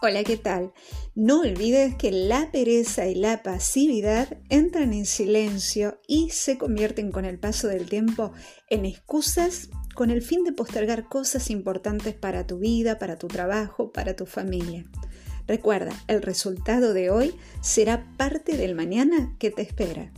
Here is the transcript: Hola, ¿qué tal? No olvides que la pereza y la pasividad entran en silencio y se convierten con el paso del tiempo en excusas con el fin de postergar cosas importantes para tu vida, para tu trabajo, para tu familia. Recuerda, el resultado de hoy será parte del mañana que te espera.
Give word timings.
Hola, 0.00 0.22
¿qué 0.22 0.36
tal? 0.36 0.72
No 1.16 1.40
olvides 1.40 1.96
que 1.96 2.12
la 2.12 2.52
pereza 2.52 3.08
y 3.08 3.16
la 3.16 3.42
pasividad 3.42 4.38
entran 4.48 4.92
en 4.92 5.06
silencio 5.06 6.00
y 6.06 6.30
se 6.30 6.56
convierten 6.56 7.10
con 7.10 7.24
el 7.24 7.40
paso 7.40 7.66
del 7.66 7.88
tiempo 7.88 8.30
en 8.70 8.86
excusas 8.86 9.70
con 9.96 10.10
el 10.10 10.22
fin 10.22 10.44
de 10.44 10.52
postergar 10.52 11.08
cosas 11.08 11.50
importantes 11.50 12.14
para 12.14 12.46
tu 12.46 12.60
vida, 12.60 13.00
para 13.00 13.18
tu 13.18 13.26
trabajo, 13.26 13.90
para 13.90 14.14
tu 14.14 14.24
familia. 14.24 14.84
Recuerda, 15.48 15.90
el 16.06 16.22
resultado 16.22 16.94
de 16.94 17.10
hoy 17.10 17.34
será 17.60 18.06
parte 18.16 18.56
del 18.56 18.76
mañana 18.76 19.34
que 19.40 19.50
te 19.50 19.62
espera. 19.62 20.12